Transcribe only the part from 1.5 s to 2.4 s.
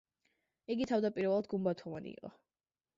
გუმბათოვანი იყო.